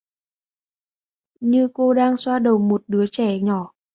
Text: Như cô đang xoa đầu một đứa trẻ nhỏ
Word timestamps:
Như 1.39 1.67
cô 1.73 1.93
đang 1.93 2.17
xoa 2.17 2.39
đầu 2.39 2.57
một 2.59 2.83
đứa 2.87 3.05
trẻ 3.07 3.39
nhỏ 3.39 3.71